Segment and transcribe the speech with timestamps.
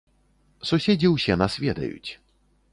[0.69, 2.11] Суседзі ўсе нас ведаюць.